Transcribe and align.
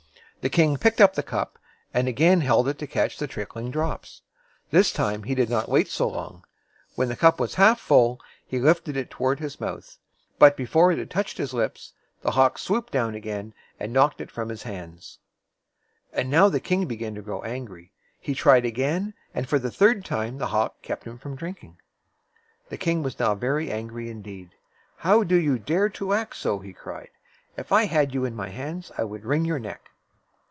The 0.41 0.49
king 0.49 0.75
picked 0.77 0.99
up 0.99 1.13
the 1.13 1.21
cup, 1.21 1.59
and 1.93 2.07
again 2.07 2.41
held 2.41 2.67
it 2.67 2.79
to 2.79 2.87
catch 2.87 3.19
the 3.19 3.27
tric 3.27 3.49
kling 3.49 3.69
drops. 3.69 4.23
This 4.71 4.91
time 4.91 5.21
he 5.21 5.35
did 5.35 5.51
not 5.51 5.69
wait 5.69 5.87
so 5.87 6.07
long. 6.09 6.43
When 6.95 7.09
the 7.09 7.15
cup 7.15 7.39
was 7.39 7.53
half 7.53 7.79
full, 7.79 8.19
he 8.43 8.57
lifted 8.57 8.97
it 8.97 9.11
toward 9.11 9.39
his 9.39 9.61
mouth. 9.61 9.99
But 10.39 10.57
before 10.57 10.91
it 10.91 10.97
had 10.97 11.11
touched 11.11 11.37
his 11.37 11.53
lips, 11.53 11.93
the 12.23 12.31
hawk 12.31 12.57
swooped 12.57 12.91
down 12.91 13.13
again, 13.13 13.53
and 13.79 13.93
knocked 13.93 14.19
it 14.19 14.31
from 14.31 14.49
his 14.49 14.63
hands. 14.63 15.19
And 16.11 16.31
now 16.31 16.49
the 16.49 16.59
king 16.59 16.87
began 16.87 17.13
to 17.13 17.21
grow 17.21 17.43
angry. 17.43 17.91
He 18.19 18.33
tried 18.33 18.65
again; 18.65 19.13
and 19.35 19.47
for 19.47 19.59
the 19.59 19.69
third 19.69 20.03
time 20.03 20.39
the 20.39 20.47
hawk 20.47 20.81
kept 20.81 21.03
him 21.03 21.19
from 21.19 21.35
drinking. 21.35 21.77
The 22.69 22.77
king 22.79 23.03
was 23.03 23.19
now 23.19 23.35
very 23.35 23.69
angry 23.71 24.09
indeed. 24.09 24.55
"How 24.95 25.21
do 25.23 25.35
you 25.35 25.59
dare 25.59 25.89
to 25.89 26.13
act 26.13 26.35
so?" 26.37 26.57
he 26.57 26.73
cried. 26.73 27.09
"If 27.57 27.71
I 27.71 27.85
had 27.85 28.15
you 28.15 28.25
in 28.25 28.35
my 28.35 28.49
hands, 28.49 28.91
I 28.97 29.03
would 29.03 29.23
wring 29.23 29.45
your 29.45 29.59
neck!" 29.59 29.89